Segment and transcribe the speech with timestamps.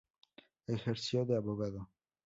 [0.65, 1.87] Ejerció de abogado.